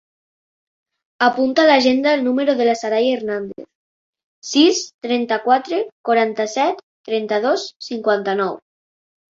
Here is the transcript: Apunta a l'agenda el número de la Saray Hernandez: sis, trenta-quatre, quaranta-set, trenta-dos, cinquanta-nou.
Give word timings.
Apunta 1.25 1.61
a 1.63 1.65
l'agenda 1.71 2.13
el 2.19 2.23
número 2.29 2.55
de 2.63 2.67
la 2.69 2.73
Saray 2.81 3.11
Hernandez: 3.11 3.69
sis, 4.53 4.83
trenta-quatre, 5.09 5.85
quaranta-set, 6.11 6.85
trenta-dos, 7.13 7.73
cinquanta-nou. 7.93 8.61